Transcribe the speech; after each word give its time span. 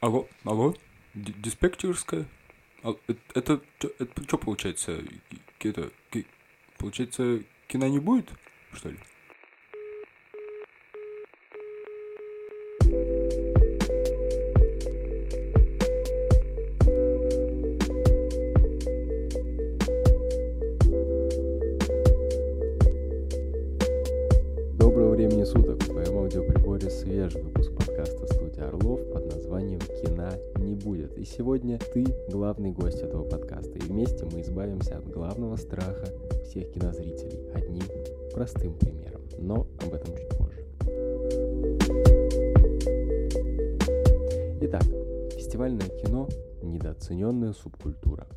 Алло, 0.00 0.28
алло, 0.44 0.76
Ди- 1.14 1.32
диспетчерская? 1.32 2.26
А, 2.84 2.94
э- 3.08 3.14
Это, 3.34 3.60
это, 3.98 4.22
что 4.22 4.38
получается? 4.38 5.02
Это, 5.58 5.90
получается, 6.78 7.40
кино 7.66 7.88
не 7.88 7.98
будет, 7.98 8.30
что 8.72 8.90
ли? 8.90 8.98
Сегодня 31.36 31.78
ты 31.78 32.04
главный 32.30 32.70
гость 32.70 33.00
этого 33.00 33.28
подкаста. 33.28 33.72
И 33.78 33.80
вместе 33.80 34.24
мы 34.24 34.42
избавимся 34.42 34.98
от 34.98 35.08
главного 35.08 35.56
страха 35.56 36.06
всех 36.44 36.70
кинозрителей 36.70 37.50
одним 37.52 37.82
простым 38.32 38.74
примером. 38.78 39.22
Но 39.38 39.66
об 39.82 39.94
этом 39.94 40.14
чуть 40.16 40.28
позже. 40.38 40.64
Итак, 44.60 44.84
фестивальное 45.32 45.88
кино– 45.88 46.28
недооцененная 46.62 47.52
субкультура. 47.52 48.28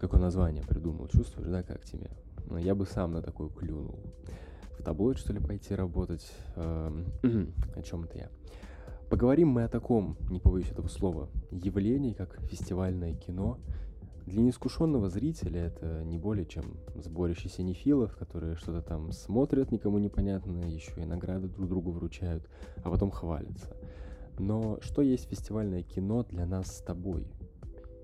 Какое 0.00 0.20
название 0.20 0.62
придумал, 0.62 1.08
чувствуешь, 1.08 1.48
да, 1.48 1.62
как 1.62 1.84
тебе? 1.84 2.10
Ну, 2.48 2.56
Я 2.56 2.74
бы 2.74 2.86
сам 2.86 3.12
на 3.12 3.20
такой 3.20 3.50
клюнул 3.50 3.98
в 4.78 4.82
таблоид, 4.82 5.18
что 5.18 5.34
ли, 5.34 5.40
пойти 5.40 5.74
работать. 5.74 6.26
Эм, 6.56 7.04
О 7.76 7.82
чем 7.82 8.04
это 8.04 8.18
я? 8.18 8.30
Поговорим 9.08 9.48
мы 9.50 9.62
о 9.62 9.68
таком, 9.68 10.16
не 10.30 10.40
побоюсь 10.40 10.70
этого 10.70 10.88
слова, 10.88 11.28
явлении, 11.52 12.12
как 12.12 12.40
фестивальное 12.48 13.14
кино. 13.14 13.60
Для 14.26 14.42
неискушенного 14.42 15.08
зрителя 15.08 15.66
это 15.66 16.02
не 16.02 16.18
более 16.18 16.44
чем 16.44 16.64
сборище 16.96 17.48
синефилов, 17.48 18.16
которые 18.16 18.56
что-то 18.56 18.82
там 18.82 19.12
смотрят, 19.12 19.70
никому 19.70 19.98
непонятно, 19.98 20.58
еще 20.66 21.00
и 21.00 21.04
награды 21.04 21.46
друг 21.46 21.68
другу 21.68 21.92
вручают, 21.92 22.48
а 22.82 22.90
потом 22.90 23.12
хвалятся. 23.12 23.76
Но 24.40 24.80
что 24.80 25.02
есть 25.02 25.28
фестивальное 25.28 25.84
кино 25.84 26.24
для 26.24 26.44
нас 26.44 26.76
с 26.76 26.82
тобой? 26.82 27.28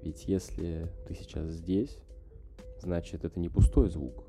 Ведь 0.04 0.28
если 0.28 0.86
ты 1.08 1.14
сейчас 1.14 1.50
здесь, 1.50 1.98
значит 2.80 3.24
это 3.24 3.40
не 3.40 3.48
пустой 3.48 3.90
звук, 3.90 4.24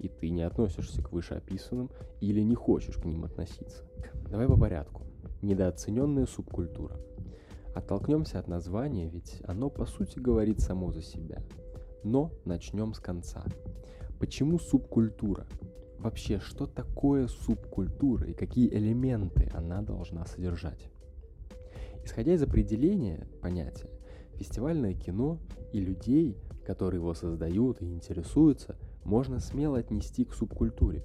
и 0.00 0.08
ты 0.08 0.30
не 0.30 0.42
относишься 0.42 1.02
к 1.02 1.12
вышеописанным 1.12 1.88
или 2.20 2.40
не 2.40 2.56
хочешь 2.56 2.96
к 2.96 3.04
ним 3.04 3.24
относиться. 3.24 3.84
Давай 4.28 4.48
по 4.48 4.58
порядку. 4.58 5.02
Недооцененная 5.44 6.24
субкультура. 6.24 6.96
Оттолкнемся 7.74 8.38
от 8.38 8.48
названия, 8.48 9.10
ведь 9.10 9.42
оно 9.46 9.68
по 9.68 9.84
сути 9.84 10.18
говорит 10.18 10.60
само 10.60 10.90
за 10.90 11.02
себя. 11.02 11.42
Но 12.02 12.30
начнем 12.46 12.94
с 12.94 12.98
конца. 12.98 13.44
Почему 14.18 14.58
субкультура? 14.58 15.46
Вообще, 15.98 16.40
что 16.40 16.66
такое 16.66 17.26
субкультура 17.26 18.26
и 18.26 18.32
какие 18.32 18.72
элементы 18.74 19.50
она 19.52 19.82
должна 19.82 20.24
содержать? 20.24 20.88
Исходя 22.06 22.32
из 22.32 22.42
определения 22.42 23.28
понятия, 23.42 23.90
фестивальное 24.36 24.94
кино 24.94 25.40
и 25.74 25.78
людей, 25.78 26.38
которые 26.64 27.00
его 27.00 27.12
создают 27.12 27.82
и 27.82 27.92
интересуются, 27.92 28.76
можно 29.04 29.40
смело 29.40 29.76
отнести 29.76 30.24
к 30.24 30.32
субкультуре. 30.32 31.04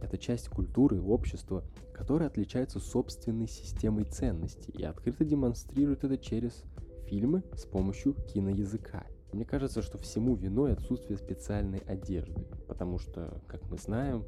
Это 0.00 0.18
часть 0.18 0.48
культуры 0.48 1.00
общества, 1.00 1.64
которая 1.92 2.28
отличается 2.28 2.80
собственной 2.80 3.46
системой 3.46 4.04
ценностей 4.04 4.72
и 4.72 4.82
открыто 4.84 5.24
демонстрирует 5.24 6.04
это 6.04 6.16
через 6.16 6.64
фильмы 7.06 7.42
с 7.54 7.64
помощью 7.64 8.14
киноязыка. 8.14 9.04
Мне 9.32 9.44
кажется, 9.44 9.82
что 9.82 9.98
всему 9.98 10.34
виной 10.34 10.72
отсутствие 10.72 11.18
специальной 11.18 11.78
одежды, 11.80 12.46
потому 12.66 12.98
что, 12.98 13.42
как 13.46 13.62
мы 13.70 13.76
знаем, 13.76 14.24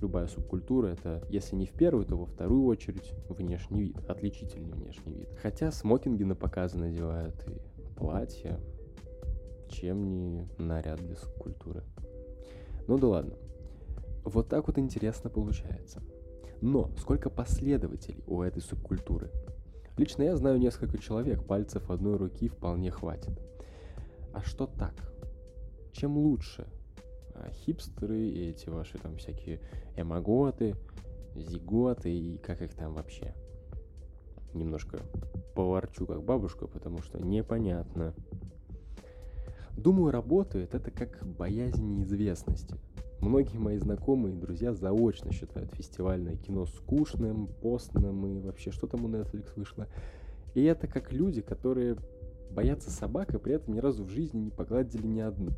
любая 0.00 0.26
субкультура 0.26 0.88
это, 0.88 1.22
если 1.28 1.56
не 1.56 1.66
в 1.66 1.72
первую, 1.72 2.06
то 2.06 2.16
во 2.16 2.26
вторую 2.26 2.64
очередь 2.64 3.12
внешний 3.28 3.82
вид, 3.82 3.98
отличительный 4.08 4.72
внешний 4.72 5.14
вид. 5.14 5.28
Хотя 5.40 5.70
смокинги 5.70 6.24
на 6.24 6.34
показы 6.34 6.78
надевают 6.78 7.46
и 7.48 7.94
платья, 7.96 8.58
чем 9.68 10.08
не 10.08 10.48
наряд 10.58 11.00
для 11.00 11.16
субкультуры. 11.16 11.84
Ну 12.88 12.98
да 12.98 13.06
ладно. 13.08 13.34
Вот 14.24 14.48
так 14.48 14.66
вот 14.66 14.78
интересно 14.78 15.30
получается. 15.30 16.02
Но 16.60 16.90
сколько 16.98 17.30
последователей 17.30 18.22
у 18.26 18.42
этой 18.42 18.60
субкультуры? 18.60 19.30
Лично 19.96 20.22
я 20.22 20.36
знаю 20.36 20.58
несколько 20.58 20.98
человек, 20.98 21.44
пальцев 21.44 21.90
одной 21.90 22.16
руки 22.16 22.48
вполне 22.48 22.90
хватит. 22.90 23.38
А 24.32 24.42
что 24.42 24.66
так? 24.66 24.94
Чем 25.92 26.16
лучше? 26.16 26.66
А 27.34 27.50
хипстеры 27.50 28.20
и 28.20 28.50
эти 28.50 28.68
ваши 28.68 28.98
там 28.98 29.16
всякие 29.16 29.60
эмаготы, 29.96 30.76
зиготы 31.34 32.12
и 32.12 32.38
как 32.38 32.62
их 32.62 32.74
там 32.74 32.94
вообще? 32.94 33.34
Немножко 34.52 34.98
поворчу 35.54 36.06
как 36.06 36.22
бабушка, 36.22 36.66
потому 36.66 37.02
что 37.02 37.18
непонятно. 37.18 38.14
Думаю, 39.76 40.12
работает 40.12 40.74
это 40.74 40.90
как 40.90 41.24
боязнь 41.24 41.84
неизвестности. 41.84 42.76
Многие 43.20 43.58
мои 43.58 43.76
знакомые 43.76 44.34
и 44.34 44.38
друзья 44.38 44.72
заочно 44.72 45.30
считают 45.30 45.72
фестивальное 45.72 46.36
кино 46.36 46.64
скучным, 46.64 47.48
постным 47.60 48.26
и 48.26 48.40
вообще 48.40 48.70
что 48.70 48.86
там 48.86 49.04
у 49.04 49.08
Netflix 49.08 49.52
вышло. 49.56 49.86
И 50.54 50.62
это 50.64 50.86
как 50.86 51.12
люди, 51.12 51.42
которые 51.42 51.96
боятся 52.50 52.90
собак 52.90 53.34
и 53.34 53.38
при 53.38 53.54
этом 53.54 53.74
ни 53.74 53.78
разу 53.78 54.04
в 54.04 54.08
жизни 54.08 54.38
не 54.38 54.50
погладили 54.50 55.06
ни 55.06 55.20
одну. 55.20 55.52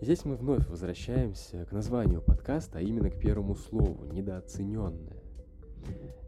И 0.00 0.04
здесь 0.04 0.24
мы 0.24 0.36
вновь 0.36 0.66
возвращаемся 0.68 1.66
к 1.66 1.72
названию 1.72 2.22
подкаста, 2.22 2.78
а 2.78 2.80
именно 2.80 3.10
к 3.10 3.18
первому 3.18 3.54
слову– 3.54 4.04
недооцененное. 4.12 5.22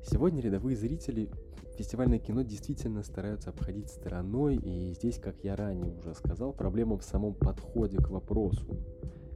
Сегодня 0.05 0.43
рядовые 0.43 0.77
зрители 0.77 1.31
фестивальное 1.77 2.19
кино 2.19 2.43
действительно 2.43 3.03
стараются 3.03 3.51
обходить 3.51 3.89
стороной, 3.89 4.57
и 4.57 4.93
здесь, 4.93 5.19
как 5.19 5.43
я 5.43 5.57
ранее 5.57 5.95
уже 5.95 6.15
сказал, 6.15 6.53
проблема 6.53 6.99
в 6.99 7.05
самом 7.05 7.33
подходе 7.33 7.97
к 7.97 8.11
вопросу. 8.11 8.77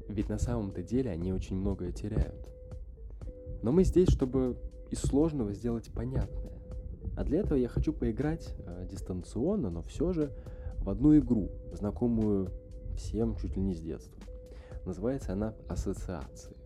Ведь 0.08 0.28
на 0.28 0.38
самом-то 0.38 0.82
деле 0.82 1.10
они 1.10 1.32
очень 1.32 1.56
многое 1.56 1.92
теряют. 1.92 2.48
Но 3.62 3.72
мы 3.72 3.84
здесь, 3.84 4.08
чтобы 4.08 4.58
из 4.90 5.00
сложного 5.00 5.52
сделать 5.54 5.90
понятное. 5.92 6.52
А 7.16 7.24
для 7.24 7.40
этого 7.40 7.58
я 7.58 7.68
хочу 7.68 7.92
поиграть 7.92 8.54
э, 8.58 8.86
дистанционно, 8.90 9.70
но 9.70 9.82
все 9.82 10.12
же 10.12 10.32
в 10.78 10.90
одну 10.90 11.16
игру, 11.18 11.50
знакомую 11.72 12.50
всем 12.96 13.36
чуть 13.36 13.56
ли 13.56 13.62
не 13.62 13.74
с 13.74 13.80
детства. 13.80 14.22
Называется 14.84 15.32
она 15.32 15.54
«Ассоциации». 15.68 16.56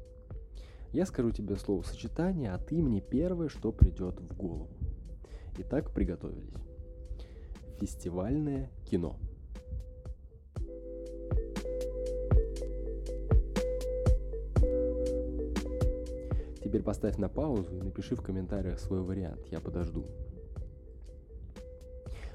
Я 0.92 1.04
скажу 1.04 1.30
тебе 1.30 1.56
словосочетание, 1.56 2.52
а 2.52 2.58
ты 2.58 2.82
мне 2.82 3.00
первое, 3.00 3.48
что 3.48 3.72
придет 3.72 4.20
в 4.20 4.36
голову. 4.36 4.70
Итак, 5.58 5.92
приготовились. 5.92 6.54
Фестивальное 7.78 8.70
кино. 8.86 9.16
Теперь 16.68 16.82
поставь 16.82 17.16
на 17.16 17.30
паузу 17.30 17.78
и 17.78 17.80
напиши 17.80 18.14
в 18.14 18.20
комментариях 18.20 18.78
свой 18.78 19.00
вариант, 19.00 19.40
я 19.50 19.58
подожду. 19.58 20.04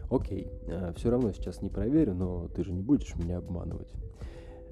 Окей, 0.10 0.52
все 0.96 1.12
равно 1.12 1.32
сейчас 1.34 1.62
не 1.62 1.70
проверю, 1.70 2.16
но 2.16 2.48
ты 2.48 2.64
же 2.64 2.74
не 2.74 2.82
будешь 2.82 3.14
меня 3.14 3.38
обманывать. 3.38 3.94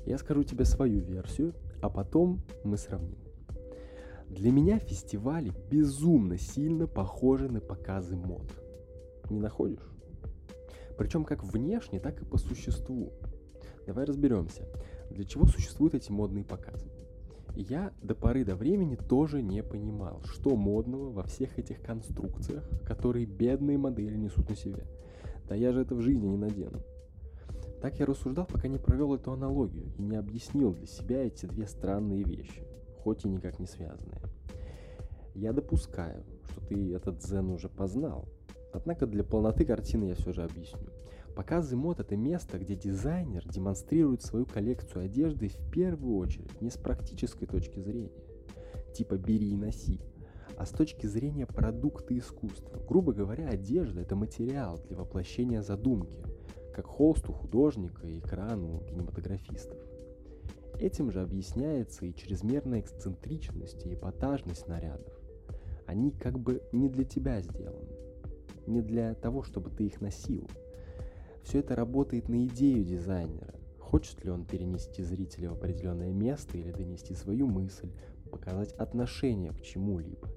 Я 0.08 0.18
скажу 0.18 0.44
тебе 0.44 0.66
свою 0.66 1.02
версию, 1.02 1.54
а 1.80 1.92
потом 1.92 2.42
мы 2.64 2.76
сравним. 2.76 3.20
Для 4.30 4.52
меня 4.52 4.80
фестивали 4.80 5.54
безумно 5.70 6.40
сильно 6.40 6.88
похожи 6.88 7.48
на 7.48 7.62
показы 7.62 8.16
мод. 8.16 8.52
Не 9.30 9.40
находишь? 9.40 9.88
Причем 10.98 11.24
как 11.24 11.44
внешне, 11.44 12.00
так 12.00 12.20
и 12.20 12.26
по 12.26 12.40
существу. 12.40 13.14
Давай 13.86 14.06
разберемся, 14.06 14.68
для 15.12 15.24
чего 15.24 15.46
существуют 15.46 15.94
эти 15.94 16.10
модные 16.12 16.46
показы. 16.46 16.90
Я 17.56 17.92
до 18.02 18.16
поры 18.16 18.46
до 18.46 18.56
времени 18.56 18.96
тоже 18.96 19.42
не 19.42 19.62
понимал, 19.62 20.22
что 20.24 20.56
модного 20.56 21.12
во 21.12 21.24
всех 21.24 21.60
этих 21.60 21.82
конструкциях, 21.82 22.68
которые 22.86 23.26
бедные 23.26 23.78
модели 23.78 24.16
несут 24.16 24.50
на 24.50 24.56
себе. 24.56 24.86
Да 25.50 25.56
я 25.56 25.74
же 25.74 25.82
это 25.82 25.96
в 25.96 26.02
жизни 26.02 26.28
не 26.28 26.38
надену. 26.38 26.80
Так 27.82 28.00
я 28.00 28.06
рассуждал, 28.06 28.46
пока 28.46 28.68
не 28.68 28.78
провел 28.78 29.16
эту 29.16 29.34
аналогию 29.34 29.92
и 29.98 30.04
не 30.04 30.16
объяснил 30.16 30.74
для 30.74 30.86
себя 30.86 31.26
эти 31.26 31.46
две 31.46 31.68
странные 31.68 32.24
вещи, 32.24 32.64
хоть 33.04 33.26
и 33.26 33.30
никак 33.30 33.60
не 33.60 33.66
связанные. 33.66 34.22
Я 35.34 35.52
допускаю, 35.52 36.24
что 36.50 36.62
ты 36.68 36.94
этот 36.94 37.18
дзен 37.18 37.50
уже 37.50 37.70
познал, 37.70 38.30
однако 38.72 39.08
для 39.08 39.24
полноты 39.24 39.66
картины 39.66 40.06
я 40.06 40.16
все 40.16 40.32
же 40.32 40.44
объясню. 40.44 40.88
Показы 41.36 41.76
мод– 41.76 42.00
это 42.02 42.16
место, 42.18 42.60
где 42.60 42.76
дизайнер 42.76 43.48
демонстрирует 43.48 44.22
свою 44.22 44.46
коллекцию 44.46 45.06
одежды 45.06 45.48
в 45.48 45.72
первую 45.72 46.18
очередь 46.18 46.62
не 46.62 46.70
с 46.70 46.78
практической 46.78 47.46
точки 47.46 47.80
зрения, 47.80 48.12
типа 48.94 49.18
«бери 49.18 49.52
и 49.52 49.58
носи», 49.58 50.02
а 50.58 50.66
с 50.66 50.70
точки 50.70 51.08
зрения 51.08 51.48
продукта 51.48 52.18
искусства. 52.18 52.80
Грубо 52.88 53.14
говоря, 53.14 53.48
одежда– 53.48 54.02
это 54.02 54.16
материал 54.16 54.78
для 54.88 54.98
воплощения 54.98 55.62
задумки, 55.62 56.24
как 56.74 56.86
холст 56.86 57.28
у 57.30 57.34
художника 57.34 58.06
и 58.06 58.20
экран 58.20 58.64
у 58.64 58.80
кинематографистов. 58.82 59.78
Этим 60.78 61.12
же 61.12 61.22
объясняется 61.22 62.06
и 62.06 62.14
чрезмерная 62.14 62.82
эксцентричность 62.82 63.86
и 63.86 63.94
эпатажность 63.94 64.68
нарядов. 64.68 65.14
Они 65.86 66.12
как 66.12 66.40
бы 66.40 66.62
не 66.72 66.90
для 66.90 67.04
тебя 67.04 67.42
сделаны, 67.42 67.96
не 68.68 68.82
для 68.82 69.14
того, 69.16 69.44
чтобы 69.44 69.70
ты 69.70 69.86
их 69.86 70.02
носил. 70.02 70.48
Все 71.44 71.60
это 71.60 71.76
работает 71.76 72.30
на 72.30 72.46
идею 72.46 72.84
дизайнера. 72.84 73.56
Хочет 73.80 74.24
ли 74.24 74.32
он 74.32 74.46
перенести 74.46 75.04
зрителя 75.04 75.50
в 75.50 75.54
определенное 75.54 76.14
место 76.14 76.58
или 76.58 76.72
донести 76.72 77.14
свою 77.14 77.48
мысль, 77.48 77.92
показать 78.32 78.72
отношение 78.74 79.52
к 79.52 79.62
чему-либо. 79.62 80.30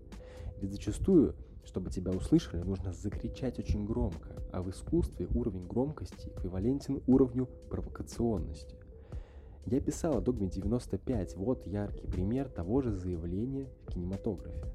Ведь 0.60 0.72
зачастую, 0.72 1.36
чтобы 1.64 1.90
тебя 1.90 2.12
услышали, 2.12 2.62
нужно 2.62 2.92
закричать 2.92 3.58
очень 3.58 3.84
громко, 3.84 4.42
а 4.52 4.62
в 4.62 4.70
искусстве 4.70 5.28
уровень 5.34 5.66
громкости 5.66 6.28
эквивалентен 6.28 7.02
уровню 7.06 7.46
провокационности. 7.70 8.76
Я 9.66 9.80
писал 9.80 10.18
о 10.18 10.20
догме 10.20 10.48
95, 10.48 11.36
вот 11.36 11.66
яркий 11.66 12.06
пример 12.06 12.48
того 12.48 12.82
же 12.82 12.92
заявления 12.92 13.68
в 13.86 13.92
кинематографе. 13.92 14.74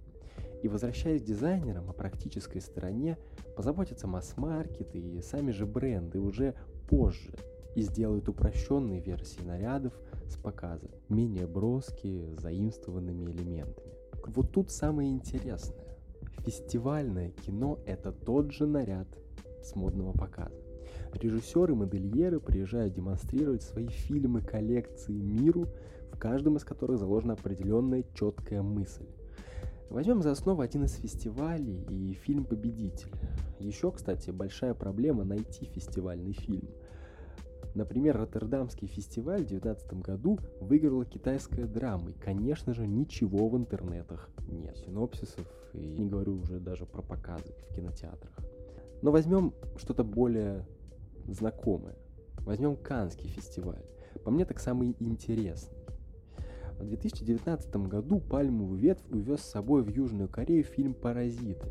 И 0.62 0.68
возвращаясь 0.68 1.22
к 1.22 1.26
дизайнерам, 1.26 1.90
о 1.90 1.94
практической 1.94 2.60
стороне 2.60 3.18
позаботятся 3.56 4.08
масс-маркеты 4.08 5.00
и 5.00 5.22
сами 5.22 5.52
же 5.52 5.66
бренды 5.66 6.20
уже 6.20 6.54
позже 6.90 7.34
и 7.76 7.82
сделают 7.82 8.28
упрощенные 8.28 9.00
версии 9.00 9.42
нарядов 9.42 9.94
с 10.28 10.36
показа, 10.36 10.90
менее 11.08 11.48
броские, 11.48 12.36
заимствованными 12.38 13.32
элементами. 13.32 13.94
Вот 14.26 14.52
тут 14.52 14.70
самое 14.72 15.12
интересное. 15.12 15.86
Фестивальное 16.40 17.32
кино– 17.32 17.80
это 17.86 18.12
тот 18.12 18.52
же 18.52 18.66
наряд 18.66 19.08
с 19.64 19.76
модного 19.76 20.14
показа. 20.14 20.56
Режиссеры, 21.14 21.74
модельеры 21.76 22.40
приезжают 22.40 22.94
демонстрировать 22.94 23.64
свои 23.64 23.88
фильмы, 23.88 24.42
коллекции 24.42 25.20
миру, 25.20 25.68
в 26.12 26.18
каждом 26.18 26.58
из 26.58 26.64
которых 26.64 27.00
заложена 27.00 27.34
определенная 27.34 28.04
четкая 28.14 28.62
мысль. 28.62 29.08
Возьмем 29.90 30.22
за 30.22 30.32
основу 30.32 30.62
один 30.62 30.84
из 30.84 30.94
фестивалей 30.94 31.84
и 31.90 32.14
фильм 32.14 32.46
«Победитель». 32.46 33.12
Еще, 33.60 33.92
кстати, 33.92 34.30
большая 34.30 34.76
проблема 34.76 35.24
найти 35.24 35.66
фестивальный 35.66 36.34
фильм. 36.34 36.70
Например, 37.74 38.18
Роттердамский 38.18 38.88
фестиваль 38.88 39.44
в 39.44 39.48
2019 39.48 39.94
году 40.02 40.40
выиграла 40.62 41.06
китайская 41.06 41.66
драма, 41.66 42.12
и, 42.12 42.14
конечно 42.14 42.74
же, 42.74 42.86
ничего 42.86 43.50
в 43.50 43.58
интернетах 43.58 44.30
нет. 44.48 44.78
Синопсисов, 44.78 45.48
и 45.74 45.80
не 45.80 46.08
говорю 46.08 46.38
уже 46.38 46.60
даже 46.60 46.86
про 46.86 47.02
показы 47.02 47.54
в 47.70 47.76
кинотеатрах. 47.76 48.38
Но 49.02 49.12
возьмем 49.12 49.54
что-то 49.78 50.04
более 50.04 50.68
знакомое. 51.28 51.96
Возьмем 52.46 52.76
Канский 52.76 53.30
фестиваль. 53.30 53.86
По 54.24 54.30
мне 54.30 54.46
так 54.46 54.60
самый 54.60 54.96
интересный. 55.00 55.78
В 56.80 56.88
2019 56.88 57.76
году 57.88 58.22
пальмовую 58.22 58.80
ветвь 58.80 59.04
увез 59.12 59.42
с 59.42 59.52
собой 59.52 59.84
в 59.84 59.90
Южную 59.90 60.30
Корею 60.30 60.64
фильм 60.64 60.94
«Паразиты». 60.94 61.68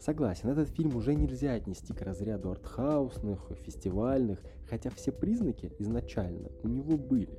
Согласен, 0.00 0.48
этот 0.48 0.70
фильм 0.70 0.96
уже 0.96 1.14
нельзя 1.14 1.52
отнести 1.52 1.92
к 1.92 2.00
разряду 2.00 2.50
артхаусных, 2.50 3.52
фестивальных, 3.64 4.42
хотя 4.68 4.88
все 4.90 5.12
признаки 5.12 5.70
изначально 5.78 6.48
у 6.62 6.68
него 6.68 6.96
были. 6.96 7.38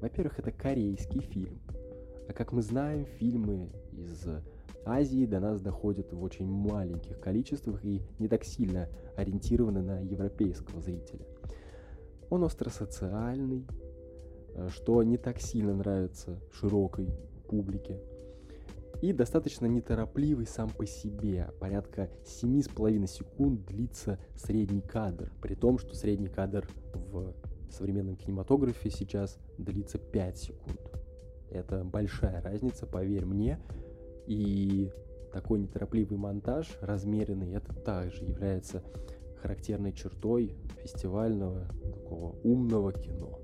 Во-первых, 0.00 0.40
это 0.40 0.50
корейский 0.50 1.20
фильм. 1.20 1.60
А 2.28 2.32
как 2.32 2.52
мы 2.52 2.62
знаем, 2.62 3.06
фильмы 3.06 3.70
из 3.92 4.26
Азии 4.84 5.26
до 5.26 5.38
нас 5.38 5.60
доходят 5.60 6.12
в 6.12 6.22
очень 6.22 6.46
маленьких 6.46 7.20
количествах 7.20 7.84
и 7.84 8.02
не 8.18 8.26
так 8.26 8.44
сильно 8.44 8.88
ориентированы 9.16 9.80
на 9.80 10.00
европейского 10.00 10.80
зрителя. 10.80 11.24
Он 12.30 12.44
остросоциальный, 12.44 13.66
что 14.68 15.02
не 15.02 15.16
так 15.16 15.40
сильно 15.40 15.74
нравится 15.74 16.40
широкой 16.52 17.08
публике. 17.48 18.00
И 19.02 19.12
достаточно 19.14 19.64
неторопливый 19.66 20.46
сам 20.46 20.68
по 20.68 20.84
себе. 20.84 21.48
Порядка 21.58 22.10
7,5 22.24 23.06
секунд 23.06 23.64
длится 23.66 24.18
средний 24.36 24.82
кадр. 24.82 25.32
При 25.40 25.54
том, 25.54 25.78
что 25.78 25.94
средний 25.94 26.28
кадр 26.28 26.68
в 26.92 27.34
современном 27.70 28.16
кинематографе 28.16 28.90
сейчас 28.90 29.38
длится 29.56 29.96
5 29.98 30.38
секунд. 30.38 30.80
Это 31.50 31.82
большая 31.82 32.42
разница, 32.42 32.86
поверь 32.86 33.24
мне. 33.24 33.58
И 34.26 34.92
такой 35.32 35.60
неторопливый 35.60 36.18
монтаж, 36.18 36.68
размеренный, 36.82 37.54
это 37.54 37.72
также 37.72 38.24
является 38.24 38.82
характерной 39.40 39.92
чертой 39.92 40.54
фестивального 40.82 41.66
такого 41.82 42.36
умного 42.42 42.92
кино. 42.92 43.40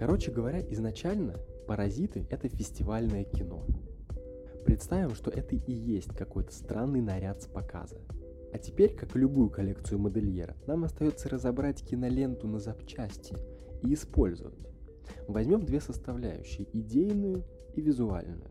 Короче 0.00 0.30
говоря, 0.30 0.62
изначально 0.70 1.34
«Паразиты»— 1.66 2.26
это 2.30 2.48
фестивальное 2.48 3.24
кино. 3.24 3.66
Представим, 4.64 5.14
что 5.14 5.30
это 5.30 5.54
и 5.54 5.72
есть 5.72 6.16
какой-то 6.16 6.54
странный 6.54 7.02
наряд 7.02 7.42
с 7.42 7.46
показа. 7.46 7.98
А 8.50 8.56
теперь, 8.56 8.96
как 8.96 9.14
любую 9.14 9.50
коллекцию 9.50 9.98
модельера, 9.98 10.56
нам 10.66 10.84
остается 10.84 11.28
разобрать 11.28 11.84
киноленту 11.84 12.48
на 12.48 12.60
запчасти 12.60 13.36
и 13.82 13.92
использовать. 13.92 14.66
Возьмем 15.28 15.66
две 15.66 15.82
составляющие– 15.82 16.66
идейную 16.72 17.44
и 17.74 17.82
визуальную. 17.82 18.50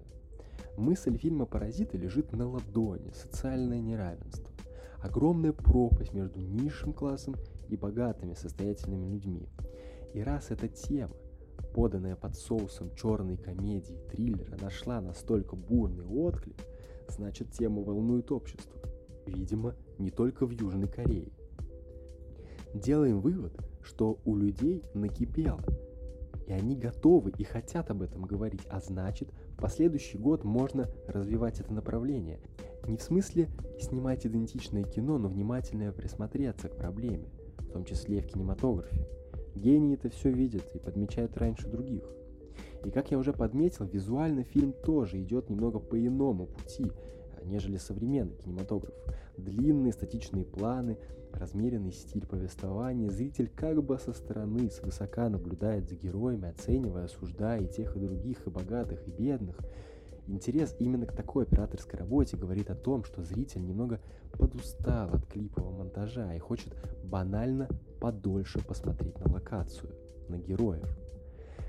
Мысль 0.77 1.17
фильма 1.17 1.47
«Паразиты» 1.47 1.97
лежит 1.97 2.31
на 2.31 2.47
ладони, 2.47 3.09
социальное 3.09 3.81
неравенство. 3.81 4.53
Огромная 5.01 5.53
пропасть 5.53 6.13
между 6.13 6.41
низшим 6.41 6.93
классом 6.93 7.37
и 7.69 7.75
богатыми 7.75 8.35
состоятельными 8.35 9.07
людьми. 9.07 9.49
И 10.13 10.21
раз 10.21 10.51
эта 10.51 10.67
тема 10.67 11.15
поданная 11.73 12.15
под 12.15 12.35
соусом 12.35 12.93
черной 12.95 13.37
комедии 13.37 13.99
триллера, 14.11 14.57
нашла 14.61 15.01
настолько 15.01 15.55
бурный 15.55 16.05
отклик, 16.05 16.57
значит 17.07 17.51
тема 17.51 17.81
волнует 17.81 18.31
общество. 18.31 18.79
Видимо, 19.25 19.75
не 19.97 20.11
только 20.11 20.45
в 20.45 20.51
Южной 20.51 20.87
Корее. 20.87 21.31
Делаем 22.73 23.19
вывод, 23.19 23.57
что 23.81 24.19
у 24.25 24.35
людей 24.35 24.83
накипело, 24.93 25.63
и 26.47 26.53
они 26.53 26.75
готовы 26.75 27.31
и 27.31 27.43
хотят 27.43 27.91
об 27.91 28.01
этом 28.01 28.23
говорить, 28.23 28.61
а 28.69 28.79
значит, 28.79 29.29
в 29.51 29.61
последующий 29.61 30.17
год 30.17 30.43
можно 30.43 30.89
развивать 31.07 31.59
это 31.59 31.73
направление. 31.73 32.39
Не 32.87 32.97
в 32.97 33.03
смысле 33.03 33.49
снимать 33.79 34.25
идентичное 34.25 34.83
кино, 34.83 35.17
но 35.17 35.27
внимательно 35.29 35.91
присмотреться 35.91 36.69
к 36.69 36.77
проблеме, 36.77 37.29
в 37.59 37.69
том 37.69 37.85
числе 37.85 38.21
в 38.21 38.27
кинематографе. 38.27 39.07
Гении 39.55 39.95
это 39.95 40.09
все 40.09 40.31
видят 40.31 40.63
и 40.73 40.79
подмечают 40.79 41.37
раньше 41.37 41.67
других. 41.67 42.03
И 42.85 42.91
как 42.91 43.11
я 43.11 43.17
уже 43.17 43.33
подметил, 43.33 43.85
визуально 43.85 44.43
фильм 44.43 44.73
тоже 44.73 45.21
идет 45.21 45.49
немного 45.49 45.79
по 45.79 45.99
иному 45.99 46.47
пути, 46.47 46.91
нежели 47.43 47.77
современный 47.77 48.35
кинематограф. 48.35 48.93
Длинные 49.37 49.93
статичные 49.93 50.45
планы, 50.45 50.97
размеренный 51.33 51.91
стиль 51.91 52.25
повествования, 52.25 53.09
зритель 53.09 53.49
как 53.49 53.83
бы 53.83 53.97
со 53.99 54.13
стороны 54.13 54.69
свысока 54.69 55.29
наблюдает 55.29 55.87
за 55.87 55.95
героями, 55.95 56.49
оценивая, 56.49 57.05
осуждая 57.05 57.61
и 57.61 57.67
тех, 57.67 57.95
и 57.95 57.99
других, 57.99 58.45
и 58.45 58.49
богатых, 58.49 59.07
и 59.07 59.11
бедных. 59.11 59.59
Интерес 60.29 60.75
именно 60.77 61.07
к 61.07 61.15
такой 61.15 61.45
операторской 61.45 61.97
работе 61.97 62.37
говорит 62.37 62.69
о 62.69 62.75
том, 62.75 63.03
что 63.03 63.23
зритель 63.23 63.65
немного 63.65 63.99
подустал 64.33 65.11
от 65.11 65.25
клипового 65.25 65.79
монтажа 65.79 66.35
и 66.35 66.39
хочет 66.39 66.75
банально 67.03 67.67
подольше 67.99 68.63
посмотреть 68.63 69.19
на 69.19 69.31
локацию, 69.31 69.89
на 70.27 70.37
героев. 70.37 70.87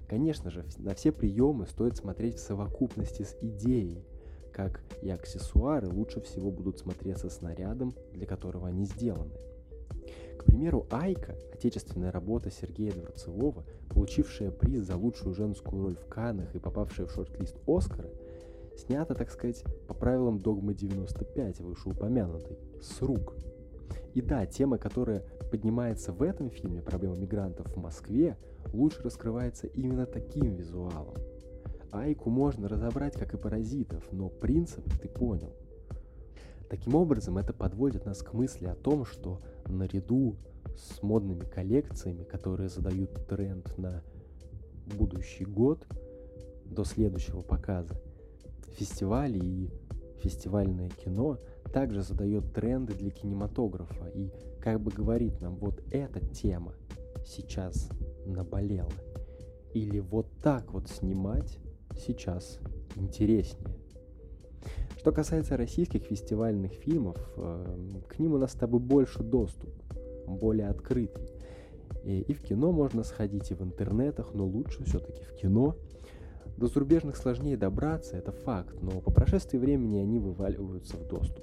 Конечно 0.08 0.50
же, 0.50 0.66
на 0.76 0.94
все 0.94 1.10
приемы 1.10 1.66
стоит 1.66 1.96
смотреть 1.96 2.36
в 2.36 2.40
совокупности 2.40 3.22
с 3.22 3.34
идеей, 3.40 4.04
как 4.52 4.82
и 5.00 5.08
аксессуары 5.08 5.88
лучше 5.88 6.20
всего 6.20 6.50
будут 6.50 6.78
смотреться 6.78 7.30
снарядом, 7.30 7.94
для 8.12 8.26
которого 8.26 8.68
они 8.68 8.84
сделаны. 8.84 9.32
К 10.38 10.44
примеру, 10.44 10.86
Айка, 10.90 11.34
отечественная 11.52 12.12
работа 12.12 12.50
Сергея 12.50 12.92
Дворцевого, 12.92 13.64
получившая 13.88 14.50
приз 14.50 14.82
за 14.82 14.96
лучшую 14.96 15.34
женскую 15.34 15.82
роль 15.82 15.96
в 15.96 16.06
Каннах 16.08 16.54
и 16.54 16.58
попавшая 16.58 17.06
в 17.06 17.12
шорт-лист 17.12 17.56
Оскара, 17.66 18.10
снята, 18.76 19.14
так 19.14 19.30
сказать, 19.30 19.64
по 19.86 19.94
правилам 19.94 20.38
догмы 20.38 20.74
95, 20.74 21.60
вышеупомянутой, 21.60 22.58
с 22.80 23.00
рук. 23.02 23.34
И 24.14 24.20
да, 24.20 24.46
тема, 24.46 24.78
которая 24.78 25.24
поднимается 25.50 26.12
в 26.12 26.22
этом 26.22 26.50
фильме, 26.50 26.82
проблема 26.82 27.16
мигрантов 27.16 27.66
в 27.74 27.76
Москве, 27.76 28.36
лучше 28.72 29.02
раскрывается 29.02 29.66
именно 29.66 30.06
таким 30.06 30.54
визуалом. 30.54 31.14
Айку 31.92 32.30
можно 32.30 32.68
разобрать, 32.68 33.14
как 33.14 33.34
и 33.34 33.36
паразитов, 33.36 34.04
но 34.12 34.28
принцип 34.28 34.84
ты 35.00 35.08
понял. 35.08 35.52
Таким 36.68 36.94
образом, 36.94 37.36
это 37.36 37.52
подводит 37.52 38.06
нас 38.06 38.22
к 38.22 38.32
мысли 38.32 38.66
о 38.66 38.76
том, 38.76 39.04
что 39.04 39.40
наряду 39.66 40.36
с 40.76 41.02
модными 41.02 41.40
коллекциями, 41.40 42.22
которые 42.22 42.68
задают 42.68 43.26
тренд 43.26 43.76
на 43.76 44.04
будущий 44.96 45.44
год, 45.44 45.84
до 46.64 46.84
следующего 46.84 47.40
показа, 47.40 48.00
фестивали 48.72 49.38
и 49.38 49.70
фестивальное 50.18 50.88
кино 50.88 51.38
также 51.72 52.02
задает 52.02 52.52
тренды 52.52 52.94
для 52.94 53.10
кинематографа 53.10 54.08
и 54.08 54.30
как 54.60 54.80
бы 54.80 54.90
говорит 54.90 55.40
нам, 55.40 55.56
вот 55.56 55.82
эта 55.90 56.20
тема 56.20 56.74
сейчас 57.24 57.88
наболела. 58.26 58.92
Или 59.72 60.00
вот 60.00 60.26
так 60.42 60.72
вот 60.72 60.88
снимать 60.88 61.58
сейчас 61.96 62.58
интереснее. 62.96 63.76
Что 64.98 65.12
касается 65.12 65.56
российских 65.56 66.02
фестивальных 66.02 66.72
фильмов, 66.72 67.16
эм, 67.36 68.02
к 68.08 68.18
ним 68.18 68.34
у 68.34 68.38
нас 68.38 68.52
с 68.52 68.54
тобой 68.54 68.80
больше 68.80 69.22
доступ, 69.22 69.70
более 70.26 70.68
открытый. 70.68 71.24
И, 72.04 72.20
и 72.20 72.32
в 72.34 72.42
кино 72.42 72.72
можно 72.72 73.02
сходить, 73.02 73.50
и 73.50 73.54
в 73.54 73.62
интернетах, 73.62 74.34
но 74.34 74.46
лучше 74.46 74.84
все-таки 74.84 75.22
в 75.22 75.34
кино. 75.36 75.76
До 76.60 76.66
зарубежных 76.66 77.16
сложнее 77.16 77.56
добраться, 77.56 78.18
это 78.18 78.32
факт, 78.32 78.82
но 78.82 79.00
по 79.00 79.10
прошествии 79.10 79.56
времени 79.56 79.96
они 79.96 80.18
вываливаются 80.18 80.98
в 80.98 81.08
доступ. 81.08 81.42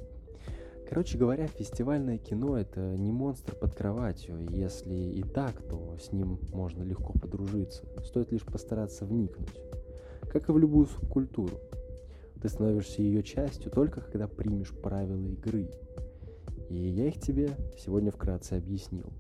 Короче 0.88 1.17
говоря, 1.17 1.47
фестивальное 1.47 2.19
кино 2.19 2.55
это 2.55 2.95
не 2.95 3.12
монстр 3.12 3.55
под 3.55 3.74
кроватью. 3.74 4.38
Если 4.51 4.93
и 4.93 5.24
так, 5.24 5.59
то 5.63 5.97
с 5.97 6.12
ним 6.12 6.39
можно 6.53 6.83
легко 6.83 7.13
подружиться. 7.13 7.83
Стоит 8.05 8.31
лишь 8.31 8.45
постараться 8.45 9.05
вникнуть. 9.07 9.59
Как 10.31 10.50
и 10.50 10.51
в 10.51 10.57
любую 10.59 10.86
субкультуру. 10.86 11.62
Ты 12.39 12.47
становишься 12.47 13.01
ее 13.01 13.24
частью 13.24 13.71
только 13.71 14.01
когда 14.01 14.27
примешь 14.27 14.69
правила 14.69 15.25
игры. 15.25 15.71
И 16.69 16.75
я 16.75 17.07
их 17.07 17.19
тебе 17.19 17.57
сегодня 17.79 18.12
вкратце 18.12 18.53
объяснил. 18.53 19.12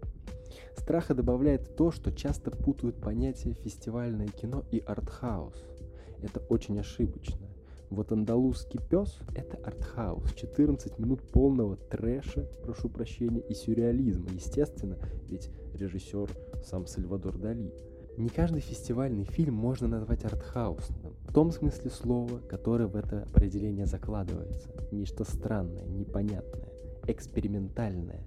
Страха 0.75 1.15
добавляет 1.15 1.75
то, 1.75 1.89
что 1.89 2.11
часто 2.11 2.51
путают 2.51 3.01
понятия 3.01 3.53
фестивальное 3.53 4.27
кино 4.27 4.63
и 4.69 4.77
артхаус. 4.77 5.55
Это 6.21 6.39
очень 6.49 6.79
ошибочно. 6.79 7.47
Вот 7.89 8.11
андалузский 8.11 8.81
пес— 8.81 9.19
это 9.35 9.57
артхаус. 9.57 10.33
14 10.33 10.99
минут 10.99 11.21
полного 11.31 11.77
трэша, 11.77 12.49
прошу 12.63 12.89
прощения, 12.89 13.39
и 13.39 13.53
сюрреализма. 13.53 14.29
Естественно, 14.31 14.97
ведь 15.29 15.49
режиссер 15.73 16.29
сам 16.63 16.85
Сальвадор 16.85 17.37
Дали. 17.37 17.73
Не 18.17 18.29
каждый 18.29 18.61
фестивальный 18.61 19.23
фильм 19.23 19.53
можно 19.53 19.87
назвать 19.87 20.25
артхаусным, 20.25 21.13
в 21.27 21.31
том 21.31 21.51
смысле 21.51 21.91
слова, 21.91 22.39
которое 22.39 22.87
в 22.87 22.95
это 22.95 23.21
определение 23.23 23.85
закладывается. 23.85 24.69
Нечто 24.91 25.23
странное, 25.23 25.85
непонятное, 25.85 26.73
экспериментальное. 27.05 28.25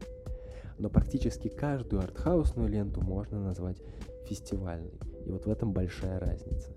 Но 0.79 0.89
практически 0.89 1.49
каждую 1.49 2.03
артхаусную 2.03 2.69
ленту 2.69 3.03
можно 3.03 3.43
назвать 3.43 3.83
фестивальной. 4.27 4.99
И 5.27 5.31
вот 5.31 5.45
в 5.45 5.51
этом 5.51 5.73
большая 5.73 6.19
разница. 6.21 6.73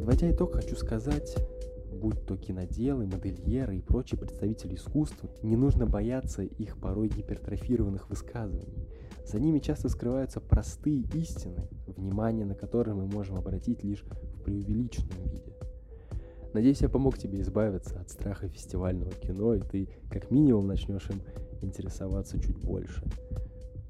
Подводя 0.00 0.30
итог, 0.30 0.54
хочу 0.54 0.76
сказать, 0.76 1.36
будь 1.92 2.24
то 2.24 2.34
киноделы, 2.38 3.04
модельеры 3.04 3.76
и 3.76 3.82
прочие 3.82 4.18
представители 4.18 4.74
искусства, 4.74 5.28
не 5.42 5.56
нужно 5.56 5.84
бояться 5.84 6.40
их 6.40 6.80
порой 6.80 7.08
гипертрофированных 7.08 8.08
высказываний. 8.08 8.88
За 9.26 9.38
ними 9.38 9.58
часто 9.58 9.90
скрываются 9.90 10.40
простые 10.40 11.02
истины, 11.12 11.68
внимание 11.86 12.46
на 12.46 12.54
которые 12.54 12.94
мы 12.94 13.08
можем 13.08 13.36
обратить 13.36 13.84
лишь 13.84 14.02
в 14.02 14.42
преувеличенном 14.42 15.22
виде. 15.28 15.54
Надеюсь, 16.54 16.80
я 16.80 16.88
помог 16.88 17.18
тебе 17.18 17.42
избавиться 17.42 18.00
от 18.00 18.08
страха 18.08 18.48
фестивального 18.48 19.12
кино, 19.12 19.52
и 19.52 19.60
ты 19.60 19.90
как 20.10 20.30
минимум 20.30 20.66
начнешь 20.66 21.10
им 21.10 21.20
интересоваться 21.60 22.40
чуть 22.40 22.56
больше. 22.56 23.04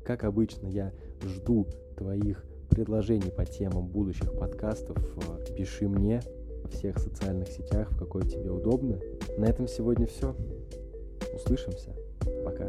Как 0.05 0.25
обычно, 0.25 0.67
я 0.67 0.93
жду 1.23 1.69
твоих 1.97 2.45
предложений 2.71 3.33
по 3.37 3.45
темам 3.45 3.87
будущих 3.87 4.33
подкастов 4.33 4.97
э, 4.97 5.55
пиши 5.55 5.89
мне 5.89 6.23
во 6.63 6.69
всех 6.69 6.99
социальных 6.99 7.49
сетях, 7.49 7.91
в 7.91 7.99
какой 7.99 8.23
тебе 8.23 8.51
удобно. 8.51 8.99
На 9.37 9.47
этом 9.47 9.69
сегодня 9.69 10.07
все. 10.07 10.35
Услышимся. 11.35 11.95
Пока. 12.45 12.69